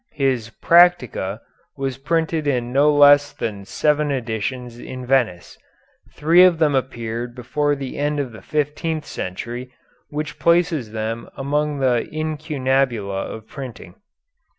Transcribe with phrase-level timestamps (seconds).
[0.13, 1.41] His "Practica"
[1.77, 5.59] was printed in no less than seven editions in Venice.
[6.15, 9.71] Three of them appeared before the end of the fifteenth century,
[10.09, 13.93] which places them among the incunabula of printing.